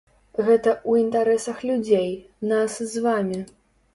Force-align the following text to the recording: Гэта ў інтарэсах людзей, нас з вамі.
Гэта 0.45 0.71
ў 0.89 0.91
інтарэсах 1.03 1.57
людзей, 1.69 2.09
нас 2.53 2.79
з 2.95 3.05
вамі. 3.07 3.39